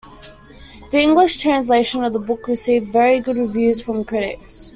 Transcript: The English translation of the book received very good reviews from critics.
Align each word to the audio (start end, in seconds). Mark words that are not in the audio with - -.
The 0.89 0.99
English 0.99 1.37
translation 1.39 2.03
of 2.03 2.11
the 2.13 2.17
book 2.17 2.47
received 2.47 2.87
very 2.91 3.19
good 3.19 3.37
reviews 3.37 3.83
from 3.83 4.03
critics. 4.03 4.69